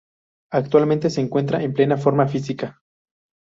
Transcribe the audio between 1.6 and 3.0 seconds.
en plena forma física.